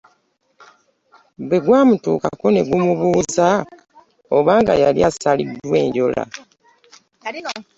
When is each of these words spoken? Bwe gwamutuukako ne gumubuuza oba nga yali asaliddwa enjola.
Bwe 1.47 1.57
gwamutuukako 1.65 2.45
ne 2.51 2.61
gumubuuza 2.67 3.47
oba 4.37 4.53
nga 4.61 4.73
yali 4.81 5.01
asaliddwa 5.09 5.75
enjola. 5.83 6.23